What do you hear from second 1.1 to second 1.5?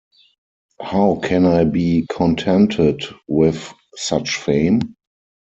can